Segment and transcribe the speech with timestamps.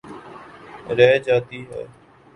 [0.97, 1.83] رہ جاتی ہے۔